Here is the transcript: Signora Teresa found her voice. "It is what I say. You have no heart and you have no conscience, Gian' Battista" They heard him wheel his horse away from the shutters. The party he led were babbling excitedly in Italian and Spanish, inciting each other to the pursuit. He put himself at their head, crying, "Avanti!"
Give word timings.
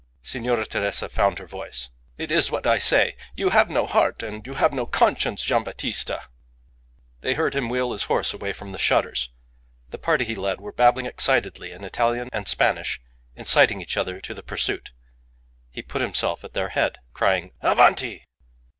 Signora 0.23 0.65
Teresa 0.65 1.07
found 1.07 1.37
her 1.37 1.45
voice. 1.45 1.91
"It 2.17 2.31
is 2.31 2.49
what 2.49 2.65
I 2.65 2.79
say. 2.79 3.15
You 3.35 3.51
have 3.51 3.69
no 3.69 3.85
heart 3.85 4.23
and 4.23 4.43
you 4.47 4.55
have 4.55 4.73
no 4.73 4.87
conscience, 4.87 5.43
Gian' 5.43 5.63
Battista" 5.63 6.23
They 7.21 7.35
heard 7.35 7.53
him 7.53 7.69
wheel 7.69 7.91
his 7.91 8.05
horse 8.05 8.33
away 8.33 8.51
from 8.51 8.71
the 8.71 8.79
shutters. 8.79 9.29
The 9.89 9.99
party 9.99 10.25
he 10.25 10.33
led 10.33 10.59
were 10.59 10.71
babbling 10.73 11.05
excitedly 11.05 11.71
in 11.71 11.83
Italian 11.83 12.31
and 12.33 12.47
Spanish, 12.47 12.99
inciting 13.35 13.79
each 13.79 13.95
other 13.95 14.19
to 14.21 14.33
the 14.33 14.41
pursuit. 14.41 14.89
He 15.69 15.83
put 15.83 16.01
himself 16.01 16.43
at 16.43 16.53
their 16.53 16.69
head, 16.69 16.97
crying, 17.13 17.51
"Avanti!" 17.61 18.23